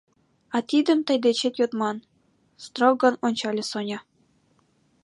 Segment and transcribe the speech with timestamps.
[0.55, 1.97] —А тидым тый дечет йодман,—
[2.63, 3.99] строгын ончале Соня.